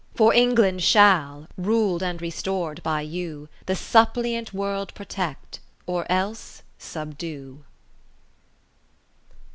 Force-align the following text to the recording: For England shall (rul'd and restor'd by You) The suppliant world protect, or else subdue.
For 0.15 0.33
England 0.33 0.81
shall 0.81 1.47
(rul'd 1.59 2.01
and 2.01 2.19
restor'd 2.23 2.81
by 2.81 3.01
You) 3.01 3.49
The 3.67 3.75
suppliant 3.75 4.51
world 4.51 4.95
protect, 4.95 5.59
or 5.85 6.11
else 6.11 6.63
subdue. 6.79 7.63